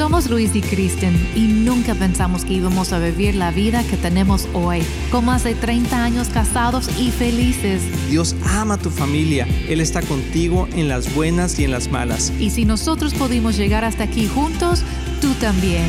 [0.00, 4.48] Somos Luis y Kristen y nunca pensamos que íbamos a vivir la vida que tenemos
[4.54, 7.82] hoy, con más de 30 años casados y felices.
[8.08, 12.32] Dios ama a tu familia, Él está contigo en las buenas y en las malas.
[12.40, 14.82] Y si nosotros pudimos llegar hasta aquí juntos,
[15.20, 15.84] tú también.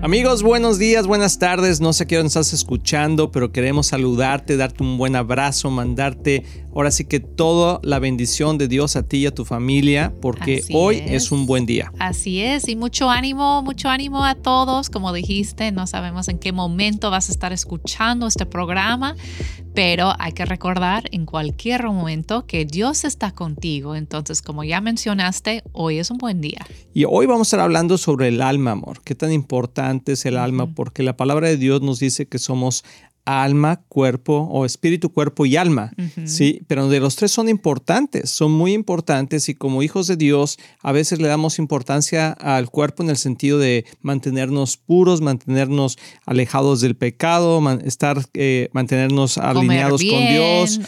[0.00, 1.80] Amigos, buenos días, buenas tardes.
[1.80, 6.44] No sé qué hora nos estás escuchando, pero queremos saludarte, darte un buen abrazo, mandarte
[6.74, 10.62] ahora sí que toda la bendición de Dios a ti y a tu familia, porque
[10.72, 11.32] hoy es.
[11.32, 11.92] un buen día.
[11.98, 14.90] Así es, y mucho ánimo, mucho ánimo a todos.
[14.90, 19.14] Como dijiste, no sabemos en qué momento vas a estar escuchando este programa,
[19.74, 23.94] pero hay que recordar en cualquier momento que Dios está contigo.
[23.94, 26.66] Entonces, como ya mencionaste, hoy es un buen día.
[26.92, 29.00] Y hoy vamos a estar hablando sobre el alma, amor.
[29.04, 32.84] Qué tan importante es el alma, porque la palabra de Dios nos dice que somos
[33.24, 35.92] alma, cuerpo o espíritu, cuerpo y alma,
[36.24, 36.62] ¿sí?
[36.66, 40.92] Pero de los tres son importantes, son muy importantes y como hijos de Dios a
[40.92, 46.96] veces le damos importancia al cuerpo en el sentido de mantenernos puros, mantenernos alejados del
[46.96, 50.80] pecado, estar, eh, mantenernos alineados con Dios.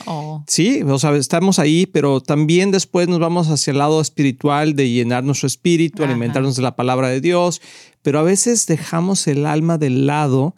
[0.48, 4.90] Sí, o sea, estamos ahí, pero también después nos vamos hacia el lado espiritual de
[4.90, 7.60] llenar nuestro espíritu, alimentarnos de la palabra de Dios,
[8.04, 10.54] pero a veces dejamos el alma de lado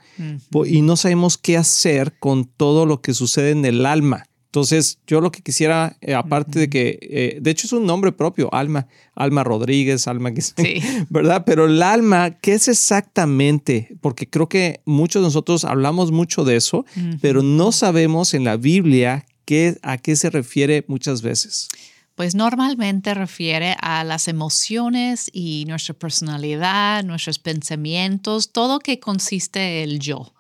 [0.67, 4.25] y no sabemos qué hacer con todo lo que sucede en el alma.
[4.47, 8.11] Entonces, yo lo que quisiera, eh, aparte de que, eh, de hecho es un nombre
[8.11, 10.83] propio, Alma, Alma Rodríguez, Alma, sí.
[11.09, 11.45] ¿verdad?
[11.47, 13.97] Pero el alma, ¿qué es exactamente?
[14.01, 16.85] Porque creo que muchos de nosotros hablamos mucho de eso,
[17.21, 21.69] pero no sabemos en la Biblia qué, a qué se refiere muchas veces
[22.17, 30.01] pues normalmente refiere a las emociones y nuestra personalidad, nuestros pensamientos, todo que consiste el
[30.01, 30.33] yo,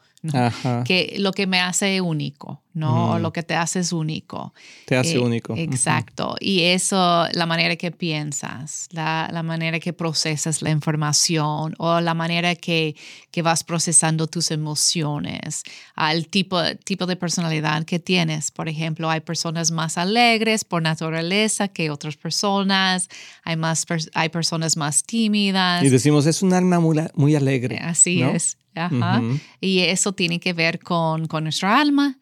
[0.84, 2.62] que lo que me hace único.
[2.76, 3.12] ¿No?
[3.12, 4.52] O lo que te hace es único.
[4.84, 5.54] Te hace eh, único.
[5.56, 6.36] Exacto.
[6.38, 12.12] Y eso, la manera que piensas, la, la, manera que procesas la información o la
[12.12, 12.94] manera que,
[13.30, 15.62] que vas procesando tus emociones,
[15.94, 18.50] al tipo, tipo de personalidad que tienes.
[18.50, 23.08] Por ejemplo, hay personas más alegres por naturaleza que otras personas,
[23.42, 25.82] hay, más, hay personas más tímidas.
[25.82, 27.78] Y decimos, es un alma muy, muy alegre.
[27.78, 28.58] Así es.
[28.76, 29.22] Ajá.
[29.60, 32.18] Y eso tiene que ver con, con nuestra alma.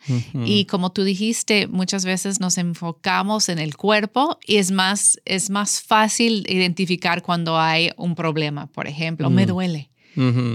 [0.46, 5.50] Y como tú dijiste, muchas veces nos enfocamos en el cuerpo y es más, es
[5.50, 8.66] más fácil identificar cuando hay un problema.
[8.66, 9.90] Por ejemplo, me duele.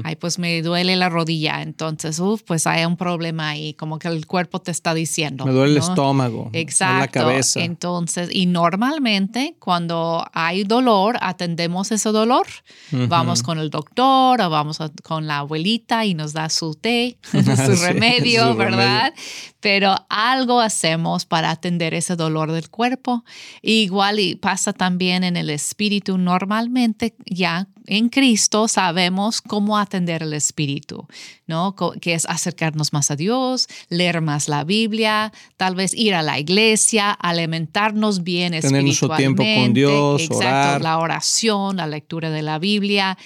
[0.03, 4.08] Ay, pues me duele la rodilla, entonces, uff, pues hay un problema ahí, como que
[4.08, 5.46] el cuerpo te está diciendo.
[5.46, 7.00] Me duele el estómago, Exacto.
[7.00, 7.59] la cabeza.
[7.62, 12.47] Entonces, y normalmente cuando hay dolor, atendemos ese dolor.
[12.92, 17.76] Vamos con el doctor o vamos con la abuelita y nos da su té, su
[17.86, 19.14] remedio, ¿verdad?
[19.59, 23.24] Pero algo hacemos para atender ese dolor del cuerpo.
[23.62, 26.18] Igual y pasa también en el espíritu.
[26.18, 31.08] Normalmente ya en Cristo sabemos cómo atender el espíritu,
[31.48, 31.76] ¿no?
[32.00, 36.40] Que es acercarnos más a Dios, leer más la Biblia, tal vez ir a la
[36.40, 39.44] iglesia, alimentarnos bien Tener espiritualmente.
[39.44, 43.18] Tener tiempo con Dios, Exacto, la oración, la lectura de la Biblia.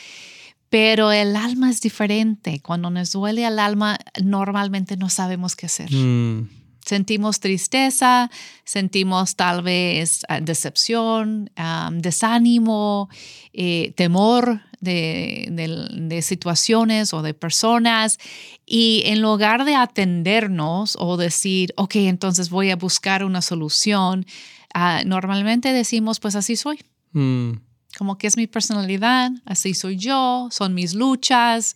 [0.70, 2.62] Pero el alma es diferente.
[2.62, 5.92] Cuando nos duele el alma, normalmente no sabemos qué hacer.
[5.94, 6.63] Mm.
[6.86, 8.30] Sentimos tristeza,
[8.66, 11.50] sentimos tal vez ah, decepción,
[11.92, 13.10] desánimo,
[13.54, 18.20] eh, temor de, situaciones o de personas.
[18.66, 24.26] Y en lugar de atendernos o decir, ok, entonces voy a buscar una solución,
[24.74, 26.80] ah, normalmente decimos, pues así soy.
[27.14, 27.54] Mm.
[27.98, 31.76] Como que es mi personalidad, así soy yo, son mis luchas.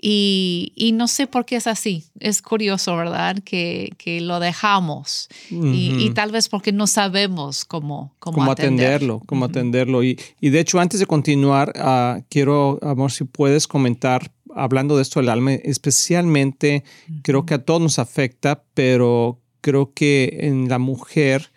[0.00, 2.04] Y, no sé por qué es así.
[2.20, 3.36] Es curioso, ¿verdad?
[3.44, 5.28] Que, lo dejamos.
[5.50, 9.22] y, tal vez porque no sabemos cómo, cómo, atenderlo.
[9.26, 10.02] Cómo atenderlo.
[10.02, 15.20] Y, de hecho, antes de continuar, uh, quiero, amor, si puedes comentar, hablando de esto
[15.20, 16.84] del alma, especialmente
[17.22, 21.50] creo que a todos nos afecta, pero creo que en la mujer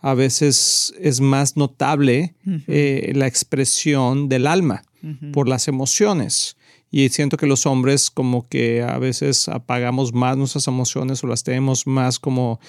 [0.00, 2.34] a veces es más notable
[2.68, 4.84] eh, la expresión del alma
[5.32, 6.56] por las emociones.
[6.90, 11.42] Y siento que los hombres como que a veces apagamos más nuestras emociones o las
[11.42, 12.60] tenemos más como,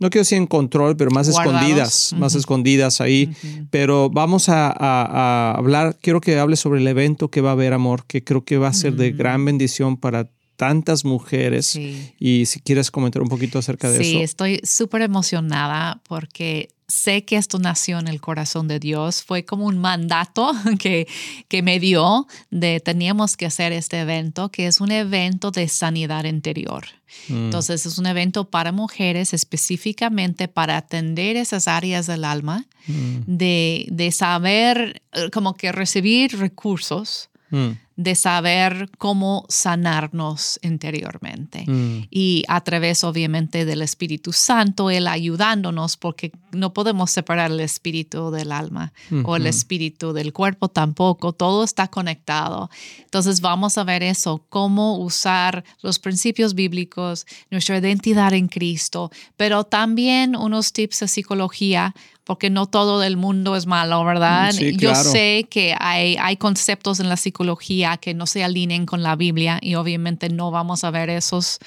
[0.00, 3.30] no quiero decir en control, pero más escondidas, más escondidas ahí.
[3.70, 8.04] Pero vamos a, hablar, quiero que hable sobre el evento que va a haber, amor,
[8.06, 11.78] que creo que va a ser de gran bendición para tantas mujeres.
[12.18, 14.10] Y si quieres comentar un poquito acerca de eso.
[14.10, 19.22] Sí, estoy súper emocionada porque sé que esto nació en el corazón de Dios.
[19.22, 21.06] Fue como un mandato que,
[21.48, 26.24] que me dio de teníamos que hacer este evento, que es un evento de sanidad
[26.24, 26.86] interior.
[27.28, 27.44] Mm.
[27.46, 33.18] Entonces es un evento para mujeres específicamente para atender esas áreas del alma, mm.
[33.26, 37.28] de, de, saber, eh, como que recibir recursos.
[37.50, 41.64] Mm de saber cómo sanarnos interiormente.
[41.66, 42.06] Mm.
[42.10, 48.30] Y a través, obviamente, del Espíritu Santo, Él ayudándonos, porque no podemos separar el espíritu
[48.30, 48.92] del alma
[49.24, 52.70] o el espíritu del cuerpo tampoco, todo está conectado.
[53.02, 59.64] Entonces vamos a ver eso, cómo usar los principios bíblicos, nuestra identidad en Cristo, pero
[59.64, 61.94] también unos tips de psicología
[62.28, 64.52] porque no todo el mundo es malo, ¿verdad?
[64.52, 69.16] Yo sé que hay, hay conceptos en la psicología que no se alineen con la
[69.16, 71.58] Biblia y obviamente no vamos a ver esos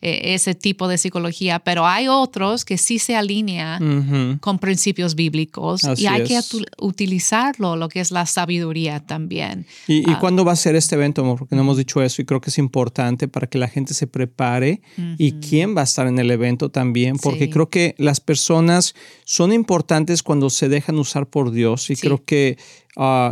[0.00, 5.82] eh, ese tipo de psicología, pero hay otros que sí se alinean con principios bíblicos
[5.96, 6.38] y hay que
[6.78, 9.66] utilizarlo, lo que es la sabiduría también.
[9.88, 10.18] ¿Y, ah.
[10.20, 12.58] cuándo va a ser este evento, Porque no hemos dicho eso y creo que es
[12.58, 14.82] importante para que la gente se prepare.
[15.16, 18.94] Y quién va a estar en el evento también, porque creo que las personas
[19.24, 22.56] son importantes cuando se dejan usar por Dios y creo que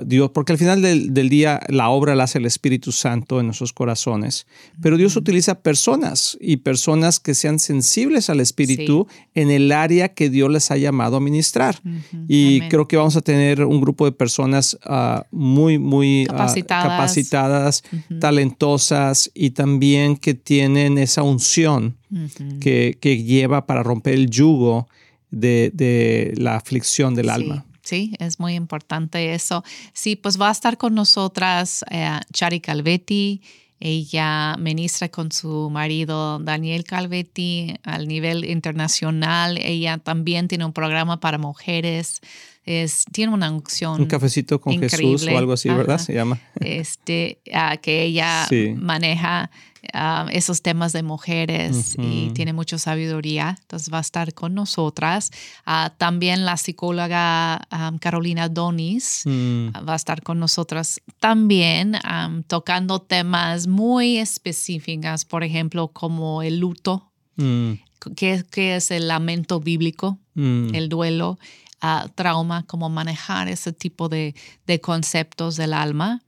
[0.05, 3.73] Dios, porque al final del, día la obra la hace el Espíritu Santo en nuestros
[3.73, 4.47] corazones,
[4.81, 10.31] pero Dios utiliza personas y personas que sean sensibles al Espíritu en el área que
[10.31, 11.81] Dios les ha llamado a ministrar.
[12.29, 17.83] Y creo que vamos a tener un grupo de personas ah, muy, muy ah, capacitadas,
[18.21, 21.97] talentosas y también que tienen esa unción
[22.61, 24.87] que, lleva para romper el yugo
[25.31, 27.67] de, la aflicción del alma.
[27.87, 29.63] Sí, es muy importante eso.
[29.93, 33.43] Sí, pues va a estar con nosotras eh, Chari Calvetti.
[33.79, 39.59] Ella ministra con su marido Daniel Calvetti al nivel internacional.
[39.59, 42.21] Ella también tiene un programa para mujeres.
[42.67, 44.01] Es, tiene una unción.
[44.01, 45.99] Un cafecito con Jesús o algo así, ¿verdad?
[45.99, 46.39] Se llama.
[46.61, 48.47] Este, ah, que ella
[48.77, 49.51] maneja
[49.93, 55.31] Ah, esos temas de mujeres y tiene mucha sabiduría, entonces va a estar con nosotras.
[55.65, 57.67] Ah, también la psicóloga
[58.01, 59.69] Carolina Donis mm.
[59.89, 61.97] va a estar con nosotras también
[62.47, 67.73] tocando temas muy específicos, por ejemplo, como el luto, mm.
[68.17, 68.45] que,
[68.77, 70.75] es el lamento bíblico, mm.
[70.75, 71.39] el duelo.
[71.83, 74.35] Uh, trauma, cómo manejar ese tipo de,
[74.67, 76.23] de conceptos del alma.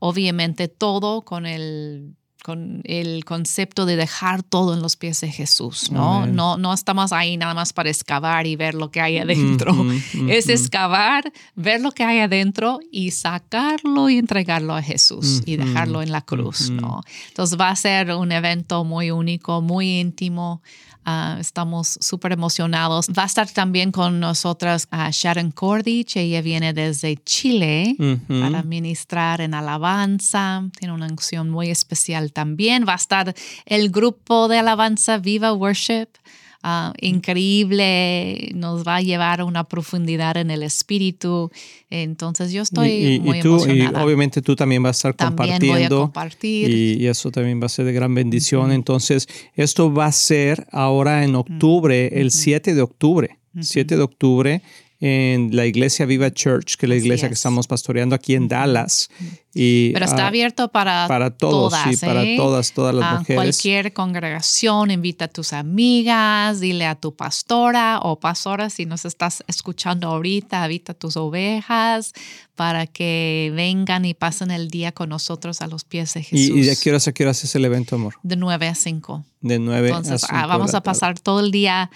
[0.00, 5.90] obviamente todo con el con el concepto de dejar todo en los pies de Jesús,
[5.90, 6.26] ¿no?
[6.26, 9.74] No, no estamos ahí nada más para excavar y ver lo que hay adentro.
[10.28, 16.02] Es excavar, ver lo que hay adentro y sacarlo y entregarlo a Jesús y dejarlo
[16.02, 17.02] en la cruz, ¿no?
[17.28, 20.62] Entonces va a ser un evento muy único, muy íntimo.
[21.04, 23.08] Ah, estamos súper emocionados.
[23.16, 26.16] Va a estar también con nosotras uh, Sharon Cordich.
[26.16, 30.62] Ella viene desde Chile para ministrar en alabanza.
[30.78, 32.84] Tiene una unción muy especial también.
[32.86, 36.08] Va a estar el grupo de alabanza Viva Worship.
[36.62, 41.50] Ah, increíble, nos va a llevar a una profundidad en el espíritu.
[41.88, 45.52] Entonces yo estoy y, muy y tú, Y obviamente tú también vas a estar también
[45.54, 45.96] compartiendo.
[45.96, 46.70] Voy a compartir.
[46.70, 48.72] Y, eso también va a ser de gran bendición.
[48.72, 53.38] Entonces esto va a ser ahora en octubre, el 7 de octubre.
[53.58, 54.62] 7 de octubre
[55.00, 59.08] en la iglesia Viva Church, que es la iglesia que estamos pastoreando aquí en Dallas.
[59.54, 62.36] Y, Pero está abierto para, para todos, todas, sí, para ¿eh?
[62.36, 63.36] todas, todas las mujeres.
[63.36, 69.42] Cualquier congregación, invita a tus amigas, dile a tu pastora o pastora si nos estás
[69.46, 72.12] escuchando ahorita, invita a tus ovejas
[72.54, 76.56] para que vengan y pasen el día con nosotros a los pies de Jesús.
[76.56, 78.16] ¿Y, de qué horas a qué horas es el evento, amor?
[78.22, 79.24] De 9 a 5.
[79.40, 80.26] De 9 a 5.
[80.28, 81.90] Ah, vamos a pasar todo el día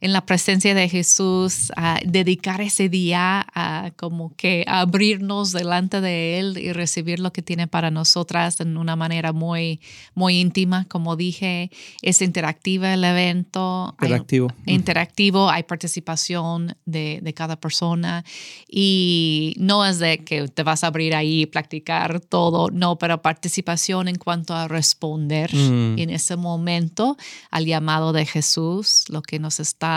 [0.00, 6.38] en la presencia de Jesús, a dedicar ese día a como que abrirnos delante de
[6.38, 9.80] Él y recibir lo que tiene para nosotras en una manera muy,
[10.14, 10.86] muy íntima.
[10.88, 11.70] Como dije,
[12.02, 13.96] es interactiva el evento.
[14.00, 14.52] Interactivo.
[14.66, 18.24] Hay, interactivo, hay participación de, de, cada persona
[18.68, 23.20] y no es de que te vas a abrir ahí y practicar todo, no, pero
[23.20, 25.98] participación en cuanto a responder mm.
[25.98, 27.16] en ese momento
[27.50, 29.87] al llamado de Jesús, lo que nos está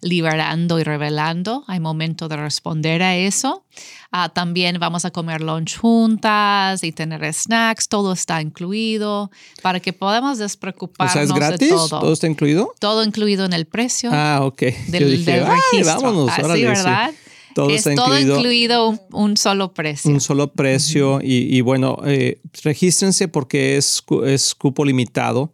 [0.00, 1.64] liberando y revelando.
[1.66, 3.64] Hay momento de responder a eso.
[4.12, 7.88] Ah, también vamos a comer lunch juntas y tener snacks.
[7.88, 9.30] Todo está incluido
[9.62, 11.68] para que podamos despreocuparnos o sea, ¿es gratis?
[11.68, 12.00] de todo.
[12.00, 12.74] ¿Todo está incluido?
[12.80, 14.10] Todo incluido en el precio.
[14.12, 14.62] Ah, ok.
[14.88, 16.00] Del, del registro.
[16.00, 17.12] vámonos, Así, ¿verdad?
[17.54, 20.10] Todo es está todo incluido, un, solo precio.
[20.10, 25.52] Un solo precio y, bueno, eh, regístrense porque es, es cupo limitado.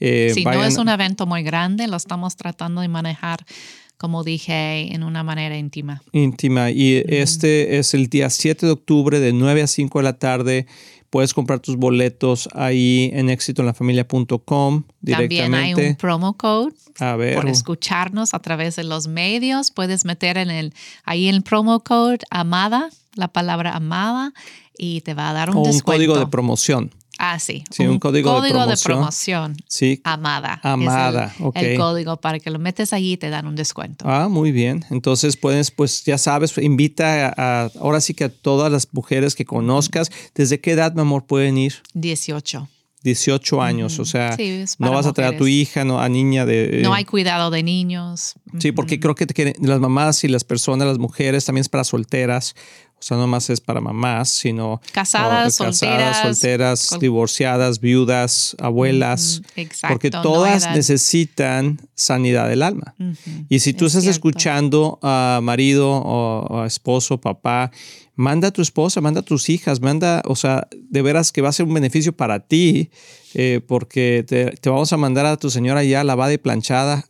[0.00, 3.44] Eh, si no es un evento muy grande, lo estamos tratando de manejar
[3.98, 6.02] como dije, en una manera íntima.
[6.12, 6.70] Íntima.
[6.70, 10.66] Y este es el día 7 de octubre de 9 a 5 de la tarde.
[11.10, 15.42] Puedes comprar tus boletos ahí en éxitoenlafamilia.com directamente.
[15.42, 17.34] También hay un promo code a ver.
[17.34, 19.72] por escucharnos a través de los medios.
[19.72, 20.74] Puedes meter en el,
[21.04, 24.32] ahí el promo code AMADA, la palabra AMADA,
[24.76, 25.98] y te va a dar un o un descuento.
[25.98, 26.92] código de promoción.
[27.18, 27.64] Ah, sí.
[27.70, 28.78] Sí, un código de promoción.
[28.96, 29.56] promoción.
[29.66, 30.00] Sí.
[30.04, 30.60] Amada.
[30.62, 31.56] Amada, es el, ok.
[31.56, 34.04] el código para que lo metes allí y te dan un descuento.
[34.08, 34.84] Ah, muy bien.
[34.90, 39.34] Entonces puedes, pues ya sabes, invita a, a- ahora sí que a todas las mujeres
[39.34, 40.10] que conozcas.
[40.34, 41.74] ¿Desde qué edad, mi amor, pueden ir?
[41.94, 42.68] 18.
[43.02, 46.44] 18 años, o sea, Sí, no vas a traer a tu hija, no a niña
[46.44, 46.80] de...
[46.82, 48.34] No hay cuidado de niños.
[48.58, 51.68] Sí, porque creo que te quieren- las mamás y las personas, las mujeres, también es
[51.68, 52.56] para solteras.
[53.00, 58.56] O sea, no más es para mamás, sino Casadas, o- solteras, solteras, col- divorciadas, viudas,
[58.58, 59.38] abuelas.
[59.40, 62.94] Ujú, exacto, porque todas necesitan sanidad del alma.
[63.48, 64.16] Y si tú es estás cierto.
[64.16, 67.70] escuchando a marido o, o a esposo, papá,
[68.16, 71.50] manda a tu esposa, manda a tus hijas, manda, o sea, de veras que va
[71.50, 72.90] a ser un beneficio para ti,
[73.34, 77.04] eh, porque te, te vamos a mandar a tu señora ya lavada y planchada.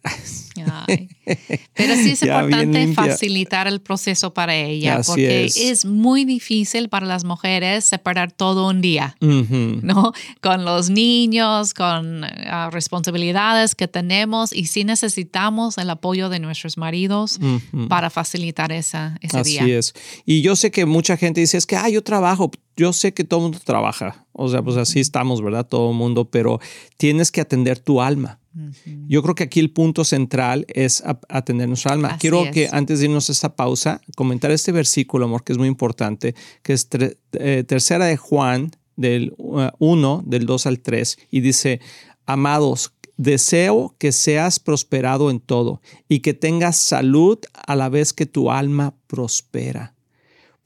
[0.86, 1.08] Ay.
[1.74, 5.56] Pero sí es Ya importante facilitar el proceso para ella, Así porque es.
[5.56, 5.84] es.
[5.84, 9.16] muy difícil para las mujeres separar todo un día.
[9.20, 10.12] ¿no?
[10.40, 16.76] Con los niños, con ah, responsabilidades que tenemos y sí necesitamos el apoyo de nuestros
[16.76, 17.38] maridos
[17.88, 19.78] para facilitar esa, ese Así día.
[19.78, 19.94] es.
[20.24, 22.50] Y yo sé que mucha gente dice, es que, ah, yo trabajo.
[22.78, 24.24] Yo sé que todo el mundo trabaja.
[24.32, 25.66] O sea, pues así estamos, ¿verdad?
[25.66, 26.60] Todo el mundo, pero
[26.96, 28.38] tienes que atender tu alma.
[29.06, 32.08] Yo creo que aquí el punto central es atender nuestra alma.
[32.08, 32.52] Así Quiero es.
[32.52, 36.34] que antes de irnos a esta pausa, comentar este versículo, amor, que es muy importante,
[36.62, 36.88] que es
[37.32, 41.80] eh, tercera de Juan, del 1, del 2 al 3, y dice,
[42.26, 48.26] amados, deseo que seas prosperado en todo y que tengas salud a la vez que
[48.26, 49.94] tu alma prospera.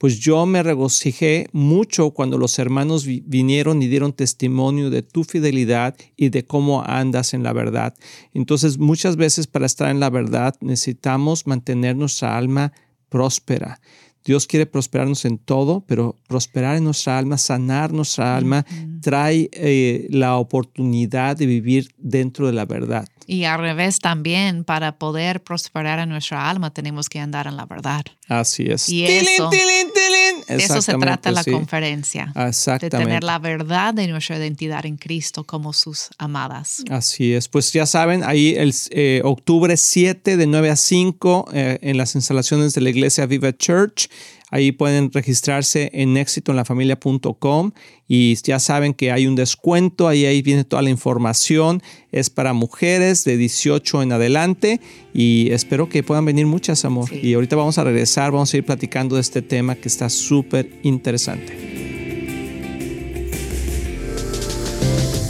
[0.03, 5.23] Pues yo me regocijé mucho cuando los hermanos vi- vinieron y dieron testimonio de tu
[5.23, 7.93] fidelidad y de cómo andas en la verdad.
[8.33, 12.73] Entonces, muchas veces para estar en la verdad necesitamos mantener nuestra alma
[13.07, 13.79] próspera.
[14.25, 18.65] Dios quiere prosperarnos en todo, pero prosperar en nuestra alma, sanar nuestra alma,
[19.03, 23.07] trae eh, la oportunidad de vivir dentro de la verdad.
[23.25, 27.65] Y al revés también, para poder prosperar en nuestra alma, tenemos que andar en la
[27.65, 28.03] verdad.
[28.27, 28.89] Así es.
[28.89, 30.57] Y Tilín, eso- tilín, tilín.
[30.57, 31.51] De eso se trata la sí.
[31.51, 32.31] conferencia.
[32.35, 32.97] De Exactamente.
[32.97, 36.83] tener la verdad de nuestra identidad en Cristo como sus amadas.
[36.89, 41.79] Así es, pues ya saben, ahí el eh, octubre 7 de 9 a 5 eh,
[41.81, 44.09] en las instalaciones de la iglesia Viva Church.
[44.53, 47.71] Ahí pueden registrarse en éxitoenlafamilia.com
[48.07, 51.81] y ya saben que hay un descuento, ahí, ahí viene toda la información.
[52.11, 54.79] Es para mujeres de 18 en adelante
[55.11, 57.09] y espero que puedan venir muchas, amor.
[57.09, 57.19] Sí.
[57.23, 60.69] Y ahorita vamos a regresar, vamos a ir platicando de este tema que está súper
[60.83, 61.92] interesante.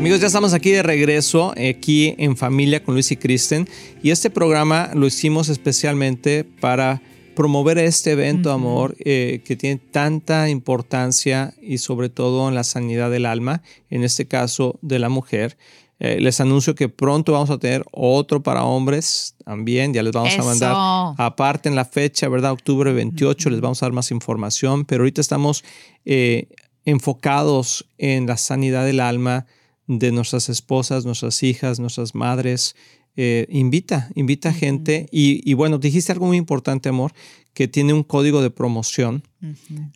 [0.00, 3.68] Amigos, ya estamos aquí de regreso, aquí en familia con Luis y Kristen.
[4.02, 7.02] Y este programa lo hicimos especialmente para
[7.36, 13.10] promover este evento, amor, eh, que tiene tanta importancia y sobre todo en la sanidad
[13.10, 15.58] del alma, en este caso de la mujer.
[15.98, 20.32] Eh, les anuncio que pronto vamos a tener otro para hombres también, ya les vamos
[20.38, 20.74] a mandar
[21.18, 22.52] aparte en la fecha, ¿verdad?
[22.52, 25.62] Octubre 28, les vamos a dar más información, pero ahorita estamos
[26.06, 26.48] eh,
[26.86, 29.44] enfocados en la sanidad del alma
[29.98, 32.76] de nuestras esposas, nuestras hijas, nuestras madres.
[33.16, 37.12] Eh, invita, invita gente y, y bueno, dijiste algo muy importante, amor,
[37.52, 39.24] que tiene un código de promoción.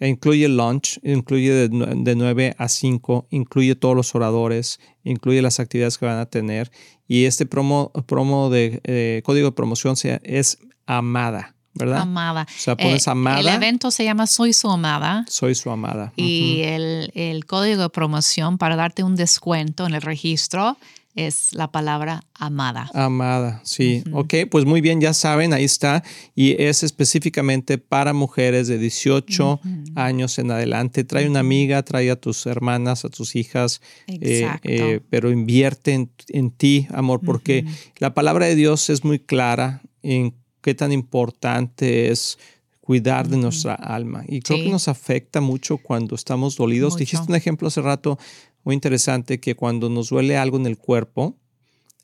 [0.00, 5.60] E incluye lunch, incluye de, de 9 a 5, incluye todos los oradores, incluye las
[5.60, 6.72] actividades que van a tener.
[7.06, 12.00] Y este promo, promo de eh, código de promoción es amada, ¿verdad?
[12.00, 12.46] Amada.
[12.48, 13.40] O sea, pones Eh, amada.
[13.40, 15.24] El evento se llama Soy su amada.
[15.28, 16.12] Soy su amada.
[16.16, 20.76] Y el, el código de promoción para darte un descuento en el registro
[21.16, 22.90] es la palabra amada.
[22.92, 24.02] Amada, sí.
[24.12, 26.02] Ok, pues muy bien, ya saben, ahí está.
[26.34, 29.60] Y es específicamente para mujeres de 18
[29.94, 31.04] años en adelante.
[31.04, 34.68] Trae una amiga, trae a tus hermanas, a tus hijas, eh, Exacto.
[34.68, 37.64] eh, pero invierte en, en ti, amor, porque
[37.98, 42.38] la palabra de Dios es muy clara en qué tan importante es
[42.80, 44.24] cuidar de nuestra alma.
[44.26, 46.96] Y creo que nos afecta mucho cuando estamos dolidos.
[46.96, 48.18] Dijiste un ejemplo hace rato
[48.62, 51.36] muy interesante que cuando nos duele algo en el cuerpo,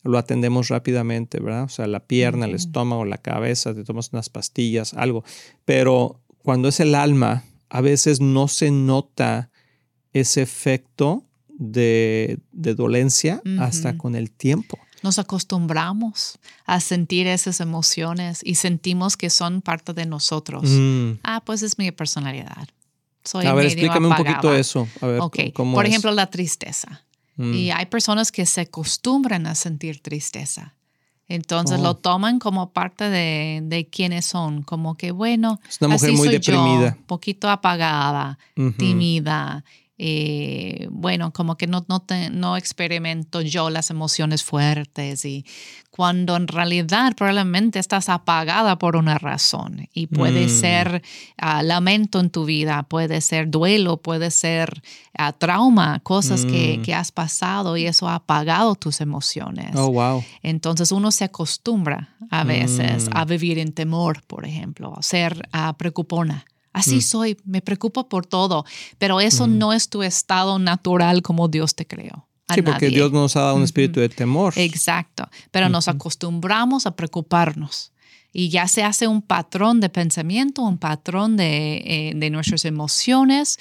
[0.02, 1.64] lo atendemos rápidamente, ¿verdad?
[1.64, 5.24] O sea, la pierna, el estómago, la cabeza, te tomas unas pastillas, algo.
[5.64, 9.50] Pero cuando es el alma, a veces no se nota
[10.12, 14.78] ese efecto de, dolencia hasta con el tiempo.
[15.02, 20.64] Nos acostumbramos a sentir esas emociones y sentimos que son parte de nosotros.
[20.66, 21.12] Mm.
[21.22, 22.68] Ah, pues es mi personalidad.
[23.24, 24.88] Soy a ver, explícame un poquito eso.
[25.00, 25.20] A ver,
[25.54, 27.04] Por ejemplo, la tristeza.
[27.36, 27.54] Mm.
[27.54, 30.74] Y hay personas que se acostumbran a sentir tristeza.
[31.30, 31.96] Entonces lo oh.
[31.96, 36.96] toman como parte de, de quienes son, como que bueno, es una mujer muy deprimida,
[36.96, 38.36] yo, poquito apagada,
[38.76, 39.64] tímida,
[40.02, 42.02] eh, bueno, como que no, no,
[42.32, 45.44] no experimento yo las emociones fuertes y
[45.90, 50.48] cuando en realidad probablemente estás apagada por una razón y puede mm.
[50.48, 51.02] ser
[51.36, 54.82] ah, lamento en tu vida, puede ser duelo, puede ser
[55.18, 56.82] ah, trauma, cosas que, mm.
[56.82, 59.76] que, has pasado y eso ha apagado tus emociones.
[59.76, 60.24] Oh, wow.
[60.42, 63.16] Entonces uno se acostumbra a veces mm.
[63.18, 66.46] a vivir en temor, por ejemplo, a ser uh, preocupona.
[66.72, 67.02] Así mm.
[67.02, 68.64] soy, me preocupo por todo,
[68.98, 72.28] pero eso no es tu estado natural como Dios te creó.
[72.54, 74.54] Sí, porque Dios nos ha dado un espíritu de temor.
[74.56, 77.92] Exacto, pero nos acostumbramos a preocuparnos
[78.32, 83.58] y ya se hace un patrón de pensamiento, un patrón de, eh, nuestras emociones,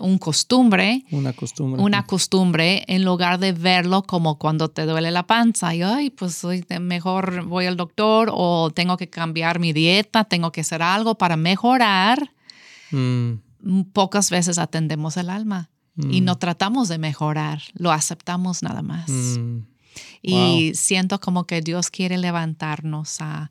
[0.00, 1.04] un costumbre.
[1.10, 1.82] Una costumbre.
[1.82, 6.42] Una costumbre en lugar de verlo como cuando te duele la panza y, ay, pues
[6.80, 11.36] mejor voy al doctor o tengo que cambiar mi dieta, tengo que hacer algo para
[11.36, 12.32] mejorar.
[12.90, 13.32] Mm.
[13.92, 16.24] Pocas veces atendemos el alma y mm.
[16.24, 19.10] no tratamos de mejorar, lo aceptamos nada más.
[19.10, 19.66] Mm.
[20.22, 23.50] Y siento como que Dios quiere levantarnos a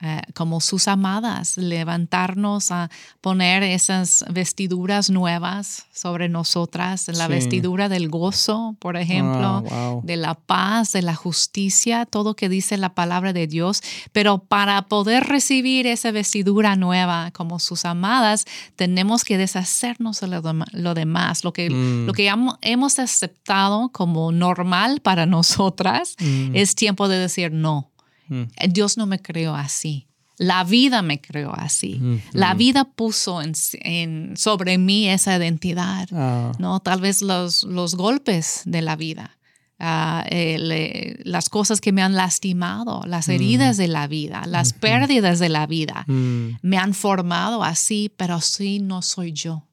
[0.00, 2.88] eh, como sus amadas, levantarnos a
[3.20, 10.34] poner esas vestiduras nuevas sobre nosotras, la vestidura del gozo, por ejemplo, ah, de la
[10.34, 13.82] paz, de la justicia, todo que dice la palabra de Dios.
[14.12, 18.44] Pero para poder recibir esa vestidura nueva como sus amadas,
[18.76, 22.06] tenemos que deshacernos de lo, demás, lo que, mm.
[22.06, 26.14] lo que hemos aceptado como normal para nosotras.
[26.20, 26.54] Mm.
[26.54, 27.90] Es tiempo de decir no
[28.28, 28.44] Mm.
[28.70, 30.06] Dios no me creó así.
[30.38, 31.98] La vida me creó así.
[32.00, 32.58] Mm, la mm.
[32.58, 36.52] vida puso en, sobre mí esa identidad, ah.
[36.58, 36.80] ¿no?
[36.80, 39.36] Tal vez los, los golpes de la vida,
[39.80, 45.48] ah, las cosas que me han lastimado, las heridas de la vida, las pérdidas de
[45.48, 49.64] la vida, me han formado así, pero así no soy yo.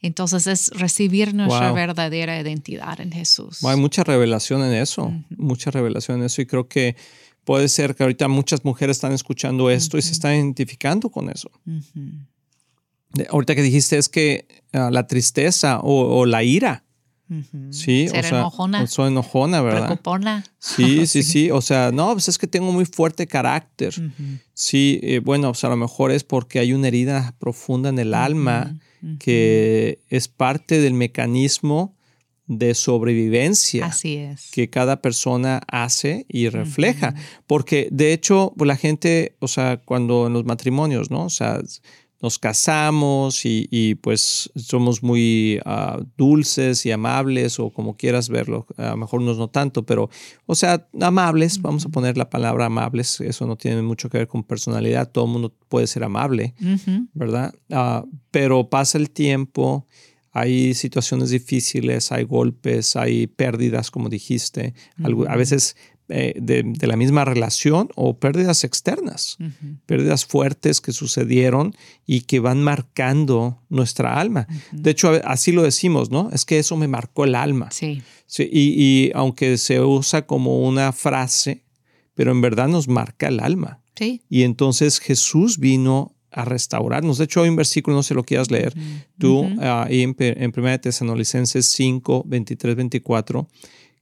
[0.00, 3.64] Entonces es recibir nuestra verdadera identidad en Jesús.
[3.64, 6.96] hay mucha revelación en eso, mucha revelación en eso y creo que
[7.48, 11.50] Puede ser que ahorita muchas mujeres están escuchando esto y se están identificando con eso.
[13.30, 16.84] ahorita que dijiste es que ah, la tristeza o, la ira.
[17.70, 18.86] Sí, Ser o sea, enojona.
[18.86, 19.86] Soy enojona, ¿verdad?
[19.86, 20.44] Preocupona.
[20.58, 21.50] Sí, sí, sí.
[21.50, 23.94] O sea, no, pues es que tengo muy fuerte carácter.
[24.52, 28.12] Sí, eh, bueno, pues a lo mejor es porque hay una herida profunda en el
[28.12, 28.78] alma
[29.18, 31.96] que es parte del mecanismo
[32.48, 34.50] de sobrevivencia Así es.
[34.50, 37.14] que cada persona hace y refleja.
[37.46, 41.24] Porque de hecho, la gente, o sea, cuando en los matrimonios, ¿no?
[41.24, 41.60] O sea,
[42.20, 48.90] nos casamos y, pues somos muy ah, dulces y amables o como quieras verlo, a
[48.90, 50.10] lo mejor no, no tanto, pero,
[50.46, 54.26] o sea, amables, vamos a poner la palabra amables, eso no tiene mucho que ver
[54.26, 56.54] con personalidad, todo el mundo puede ser amable,
[57.14, 57.54] ¿verdad?
[57.70, 59.86] Ah, pero pasa el tiempo
[60.38, 64.74] hay situaciones difíciles, hay golpes, hay pérdidas, como dijiste,
[65.28, 65.76] a veces
[66.10, 69.36] eh, de, la misma relación o pérdidas externas,
[69.84, 71.74] pérdidas fuertes que sucedieron
[72.06, 74.46] y que van marcando nuestra alma.
[74.72, 76.30] De hecho, así lo decimos, ¿no?
[76.32, 77.70] Es que eso me marcó el alma.
[77.70, 78.02] Sí.
[78.38, 81.64] y, aunque se usa como una frase,
[82.14, 83.82] pero en verdad nos marca el alma.
[83.94, 84.22] Sí.
[84.30, 87.18] Y entonces Jesús vino a restaurarnos.
[87.18, 88.72] De hecho, hay un versículo, no sé lo quieras leer,
[89.18, 93.48] tú ah, ahí en, en 1 Tesalonicenses 5, 23, 24,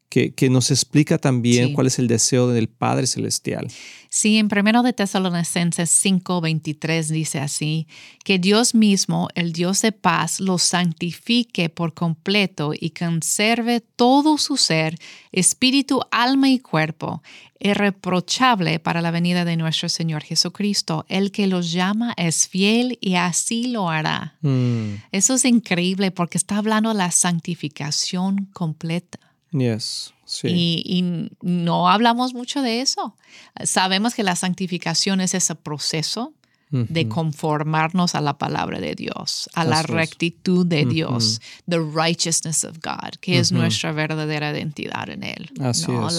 [0.08, 3.68] que, que nos explica también cuál es el deseo del Padre Celestial.
[4.08, 7.86] Sí, en 1 de Tesalonicenses 5, 23 dice así,
[8.24, 14.56] que Dios mismo, el Dios de paz, los santifique por completo y conserve todo su
[14.56, 14.96] ser,
[15.32, 17.22] espíritu, alma y cuerpo,
[17.58, 21.04] irreprochable para la venida de nuestro Señor Jesucristo.
[21.08, 24.36] El que los llama es fiel y así lo hará.
[24.40, 24.94] Mm.
[25.12, 29.18] Eso es increíble porque está hablando de la santificación completa.
[29.58, 30.12] Yes.
[30.24, 30.48] Sí.
[30.84, 33.16] Y, no hablamos mucho de eso.
[33.62, 36.34] Sabemos que la santificación es ese proceso
[36.70, 42.78] de conformarnos a la palabra de Dios, a la rectitud de Dios, the righteousness of
[42.82, 46.10] God, que es nuestra verdadera identidad en Él, ¿no?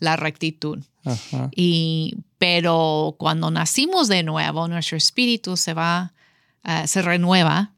[0.00, 0.78] La, rectitud.
[1.54, 6.12] Y, pero cuando nacimos de nuevo, nuestro espíritu se va,
[6.64, 7.72] uh, se renueva,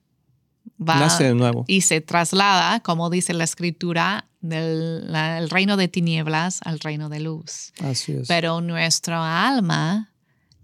[0.81, 1.65] va Nace de nuevo.
[1.67, 7.21] y se traslada, como dice la escritura, del el reino de tinieblas al reino de
[7.21, 7.73] luz.
[7.81, 8.29] Así es.
[8.29, 10.13] Pero nuestra alma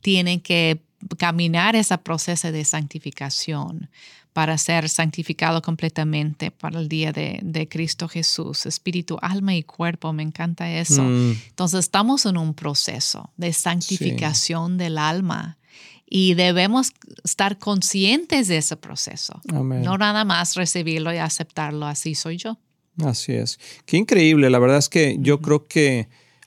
[0.00, 0.80] tiene que
[1.18, 3.90] caminar ese proceso de santificación
[4.34, 10.24] para ser santificado completamente para el día de, Cristo Jesús, espíritu, alma y cuerpo, me
[10.24, 11.02] encanta eso.
[11.02, 11.36] Mm.
[11.50, 15.56] Entonces estamos en un proceso de santificación del alma
[16.16, 16.92] y debemos
[17.24, 22.56] estar conscientes de ese proceso, no nada más recibirlo y aceptarlo, así soy yo.
[23.04, 23.58] Así es.
[23.84, 26.06] Qué increíble, la verdad es que yo creo que...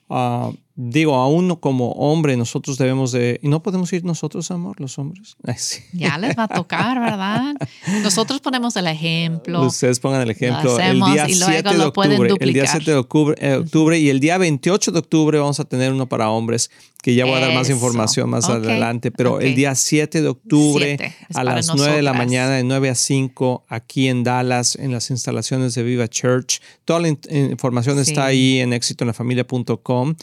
[0.09, 3.39] Ah, digo, aún como hombre, nosotros debemos de...
[3.41, 5.35] ¿Y no podemos ir nosotros, amor, los hombres?
[5.93, 7.55] Ya les va a tocar, ¿verdad?
[8.03, 9.65] Nosotros ponemos el ejemplo.
[9.65, 10.79] Ustedes pongan el ejemplo.
[10.79, 12.29] el día 7 de octubre.
[12.39, 16.07] El día 7 de octubre, y el día 28 de octubre vamos a tener uno
[16.07, 16.69] para hombres,
[17.01, 19.09] que ya voy a dar más información más adelante.
[19.11, 20.97] Pero el día 7 de octubre
[21.33, 25.09] a las 9 de la mañana, de 9 a 5, aquí en Dallas, en las
[25.09, 26.61] instalaciones de Viva Church.
[26.85, 30.15] Toda la información está ahí en éxitoenlafamilia.com.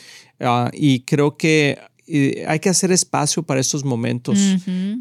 [0.45, 4.39] Ah, y creo que eh, hay que hacer espacio para estos momentos.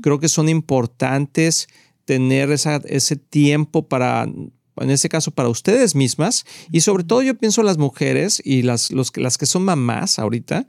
[0.02, 1.68] Creo que son importantes
[2.06, 6.46] tener ese tiempo para, en este caso, para ustedes mismas.
[6.72, 10.68] Y sobre todo yo pienso las mujeres y las, las que son mamás ahorita,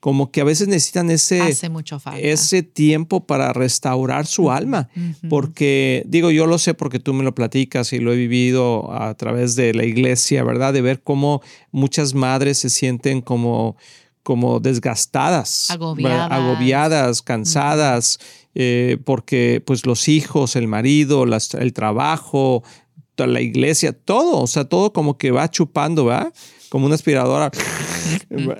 [0.00, 1.40] como que a veces necesitan ese,
[2.18, 4.88] ese tiempo para restaurar su alma.
[5.28, 9.14] Porque, digo, yo lo sé porque tú me lo platicas y lo he vivido a
[9.14, 10.72] través de la iglesia, ¿verdad?
[10.72, 13.76] De ver cómo muchas madres se sienten como
[14.26, 18.18] como desgastadas, agobiadas, cansadas,
[18.56, 22.64] eh, porque pues los hijos, el marido, el trabajo,
[23.18, 26.32] la iglesia, todo, o sea, todo como que va chupando, ¿va?
[26.70, 27.52] Como una aspiradora,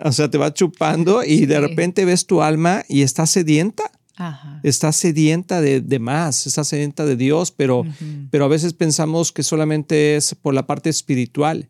[0.04, 3.90] o sea, te va chupando y de repente ves tu alma y está sedienta.
[4.62, 7.82] Está sedienta de, de, más, está sedienta de Dios, pero,
[8.30, 11.68] pero a veces pensamos que solamente es por la parte espiritual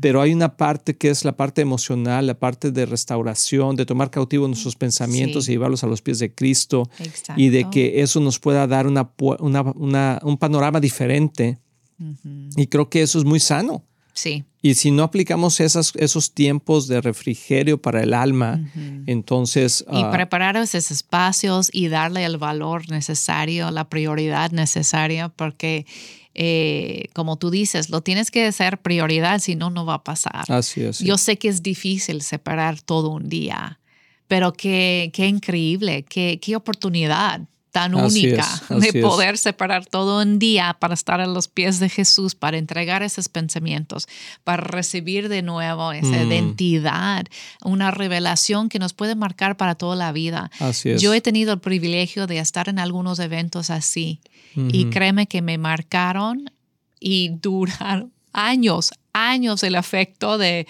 [0.00, 4.10] pero hay una parte que es la parte emocional, la parte de restauración, de tomar
[4.10, 6.88] cautivo nuestros pensamientos y llevarlos a los pies de Cristo
[7.36, 9.10] y de que eso nos pueda dar una,
[10.22, 11.58] un panorama diferente.
[12.56, 13.84] Y creo que eso es muy sano.
[14.12, 14.44] Sí.
[14.60, 18.60] Y si no aplicamos esas, esos tiempos de refrigerio para el alma,
[19.06, 19.84] entonces...
[19.90, 25.86] Y uh, preparar esos espacios y darle el valor necesario, la prioridad necesaria, porque
[26.34, 30.44] eh, como tú dices, lo tienes que ser prioridad, si no, no va a pasar.
[30.48, 30.98] Así es.
[31.00, 33.78] Yo sé que es difícil separar todo un día,
[34.28, 37.42] pero qué, qué increíble, qué, qué oportunidad
[37.72, 42.34] tan única de poder separar todo un día para estar a los pies de Jesús,
[42.34, 44.06] para entregar esos pensamientos,
[44.44, 46.30] para recibir de nuevo esa mm.
[46.30, 47.26] identidad,
[47.64, 50.50] una revelación que nos puede marcar para toda la vida.
[50.98, 54.20] Yo he tenido el privilegio de estar en algunos eventos así
[54.54, 56.50] y créeme que me marcaron
[57.00, 60.66] y duraron años, años el efecto de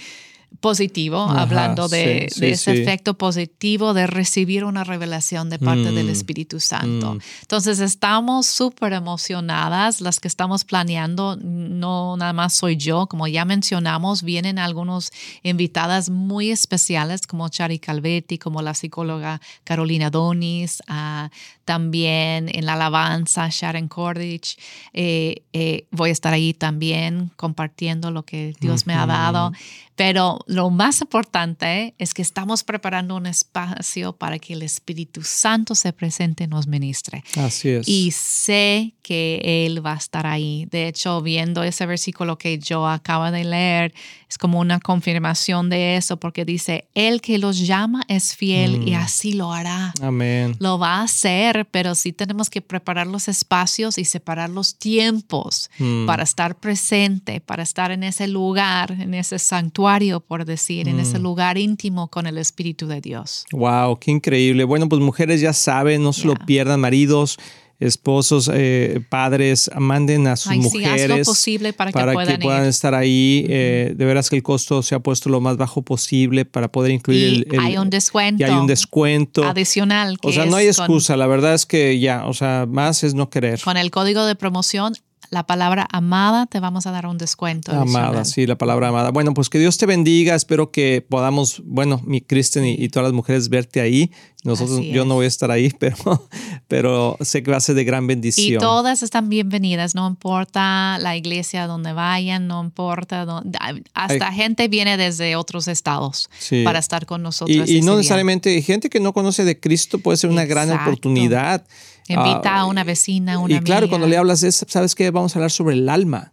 [0.63, 6.61] positivo, hablando de, ese efecto positivo de recibir una revelación de parte del mm, Espíritu
[6.61, 7.15] Santo.
[7.15, 7.19] Mm.
[7.43, 13.45] Entonces estamos súper emocionadas, las que estamos planeando, no nada más soy yo, como ya
[13.45, 15.11] mencionamos, vienen algunos
[15.43, 21.29] invitadas muy especiales como Chari Calvetti, como la psicóloga Carolina Donis, uh,
[21.65, 24.57] también en la alabanza Sharon Cordich.
[24.93, 29.53] Eh, eh, voy a estar ahí también compartiendo lo que Dios me ha dado.
[29.95, 35.75] Pero lo más importante es que estamos preparando un espacio para que el Espíritu Santo
[35.75, 37.25] se presente y nos ministre.
[37.37, 37.89] Así es.
[37.89, 40.67] Y sé que Él va a estar ahí.
[40.71, 43.95] De hecho, viendo ese versículo que yo acabo de leer,
[44.29, 48.93] es como una confirmación de eso, porque dice, El que los llama es fiel y
[48.93, 48.97] mm.
[48.97, 49.93] así lo hará.
[50.01, 50.57] Amén.
[50.59, 55.71] Lo va a hacer, pero sí tenemos que preparar los espacios y separar los tiempos
[55.79, 56.07] mm.
[56.07, 61.19] para estar presente, para estar en ese lugar, en ese santuario, por decir, en ese
[61.19, 61.23] mm.
[61.23, 63.45] lugar íntimo con el Espíritu de Dios.
[63.53, 64.65] Wow, qué increíble.
[64.65, 67.39] Bueno, pues mujeres ya saben, no se lo pierdan, maridos
[67.87, 73.45] esposos, eh, padres, manden a sus mujeres posible para que, puedan, estar ahí.
[73.49, 76.93] Eh, de veras que el costo se ha puesto lo más bajo posible para poder
[76.93, 78.43] incluir el, Hay un descuento.
[78.43, 79.45] Y hay un descuento.
[79.45, 80.17] Adicional.
[80.23, 81.17] o sea, no hay excusa.
[81.17, 83.61] la verdad es que ya, o sea, más es no querer.
[83.61, 84.95] Con el código de promoción
[85.33, 87.73] la palabra amada, te vamos a dar un descuento.
[87.73, 89.11] Amada, sí, la palabra amada.
[89.11, 90.35] Bueno, pues que Dios te bendiga.
[90.35, 94.11] Espero que podamos, bueno, mi Kristen y, todas las mujeres verte ahí.
[94.45, 96.29] Nosotros, yo no voy a estar ahí, pero,
[96.69, 98.57] pero sé que va a ser de gran bendición.
[98.57, 103.59] Y todas están bienvenidas, no importa la iglesia donde vayan, no importa, dónde,
[103.95, 106.29] hasta gente viene desde otros estados
[106.63, 107.71] para estar con nosotros.
[107.71, 111.65] Y, no necesariamente gente que no conoce de Cristo puede ser una gran oportunidad.
[112.09, 115.11] Invita a una vecina, una Y claro, cuando le hablas, es, ¿sabes qué?
[115.11, 116.33] Vamos a hablar sobre el alma.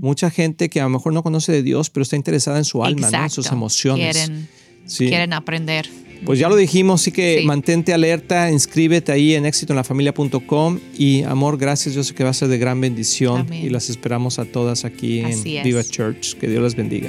[0.00, 2.84] Mucha gente que a lo mejor no conoce de Dios, pero está interesada en su
[2.84, 4.16] alma, en sus emociones.
[4.16, 4.48] Quieren,
[4.96, 5.88] quieren aprender.
[6.24, 11.94] Pues ya lo dijimos, así que mantente alerta, inscríbete ahí en éxitoenlafamilia.com y amor, gracias,
[11.94, 15.20] yo sé que va a ser de gran bendición y las esperamos a todas aquí
[15.20, 16.34] en Viva Church.
[16.34, 17.08] Que Dios las bendiga.